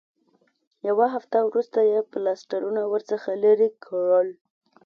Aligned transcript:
یوه 0.87 1.05
هفته 1.15 1.37
وروسته 1.47 1.79
یې 1.91 1.99
پلاسټرونه 2.11 2.81
ورڅخه 2.91 3.31
لرې 3.43 3.69
کړل. 3.85 4.29